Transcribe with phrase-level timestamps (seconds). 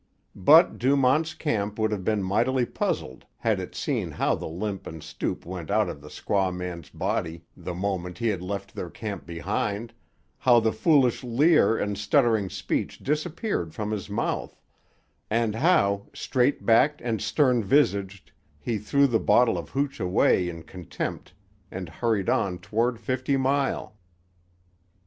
[0.35, 5.03] But Dumont's Camp would have been mightily puzzled had it seen how the limp and
[5.03, 9.27] stoop went out of the squaw man's body the moment he had left their camp
[9.27, 9.93] behind,
[10.39, 14.59] how the foolish leer and stuttering speech disappeared from his mouth,
[15.29, 20.63] and how, straight backed and stern visaged, he threw the bottle of hooch away in
[20.63, 21.35] contempt
[21.69, 23.95] and hurried on toward Fifty Mile.